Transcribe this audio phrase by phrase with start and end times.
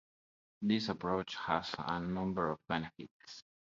[0.63, 3.43] This approach has a number of benefits.